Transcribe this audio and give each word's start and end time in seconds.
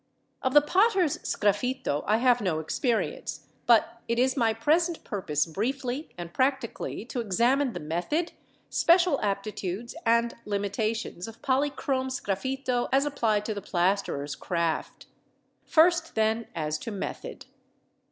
Of 0.41 0.55
the 0.55 0.61
potter's 0.63 1.19
sgraffito 1.19 2.03
I 2.07 2.17
have 2.17 2.41
no 2.41 2.57
experience, 2.59 3.45
but 3.67 4.01
it 4.07 4.17
is 4.17 4.35
my 4.35 4.51
present 4.51 5.03
purpose 5.03 5.45
briefly 5.45 6.09
and 6.17 6.33
practically 6.33 7.05
to 7.05 7.19
examine 7.21 7.73
the 7.73 7.79
method, 7.81 8.31
special 8.71 9.21
aptitudes, 9.21 9.93
and 10.03 10.33
limitations 10.43 11.27
of 11.27 11.43
polychrome 11.43 12.09
sgraffito 12.09 12.89
as 12.91 13.05
applied 13.05 13.45
to 13.45 13.53
the 13.53 13.61
plasterer's 13.61 14.33
craft. 14.33 15.05
First, 15.67 16.15
then, 16.15 16.47
as 16.55 16.79
to 16.79 16.89
method. 16.91 17.45